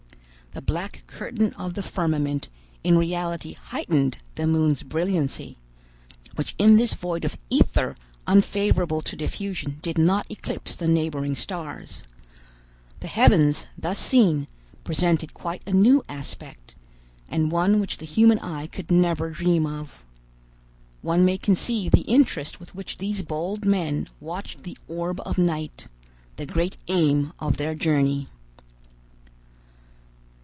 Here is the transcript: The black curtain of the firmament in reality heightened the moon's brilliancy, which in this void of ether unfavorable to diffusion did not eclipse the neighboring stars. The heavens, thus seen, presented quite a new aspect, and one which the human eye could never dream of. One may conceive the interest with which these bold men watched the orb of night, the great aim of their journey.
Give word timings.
The 0.53 0.61
black 0.61 1.03
curtain 1.07 1.53
of 1.53 1.75
the 1.75 1.81
firmament 1.81 2.49
in 2.83 2.97
reality 2.97 3.53
heightened 3.53 4.17
the 4.35 4.45
moon's 4.45 4.83
brilliancy, 4.83 5.55
which 6.35 6.55
in 6.57 6.75
this 6.75 6.93
void 6.93 7.23
of 7.23 7.37
ether 7.49 7.95
unfavorable 8.27 8.99
to 8.99 9.15
diffusion 9.15 9.77
did 9.81 9.97
not 9.97 10.29
eclipse 10.29 10.75
the 10.75 10.89
neighboring 10.89 11.37
stars. 11.37 12.03
The 12.99 13.07
heavens, 13.07 13.65
thus 13.77 13.97
seen, 13.97 14.47
presented 14.83 15.33
quite 15.33 15.61
a 15.65 15.71
new 15.71 16.03
aspect, 16.09 16.75
and 17.29 17.49
one 17.49 17.79
which 17.79 17.99
the 17.99 18.05
human 18.05 18.39
eye 18.39 18.67
could 18.67 18.91
never 18.91 19.29
dream 19.29 19.65
of. 19.65 20.03
One 21.01 21.23
may 21.23 21.37
conceive 21.37 21.93
the 21.93 22.01
interest 22.01 22.59
with 22.59 22.75
which 22.75 22.97
these 22.97 23.21
bold 23.21 23.63
men 23.63 24.09
watched 24.19 24.63
the 24.63 24.77
orb 24.89 25.21
of 25.21 25.37
night, 25.37 25.87
the 26.35 26.45
great 26.45 26.75
aim 26.89 27.31
of 27.39 27.55
their 27.55 27.73
journey. 27.73 28.27